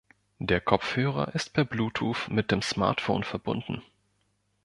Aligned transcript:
Der 0.39 0.59
Kopfhörer 0.61 1.35
ist 1.35 1.53
per 1.53 1.63
Bluetooth 1.63 2.27
mit 2.27 2.49
dem 2.49 2.63
Smartphone 2.63 3.23
verbunden. 3.23 3.83